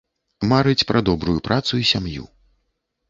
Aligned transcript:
Марыць 0.53 0.87
пра 0.91 0.99
добрую 1.09 1.35
працу 1.49 1.73
і 1.83 1.89
сям'ю. 1.91 2.23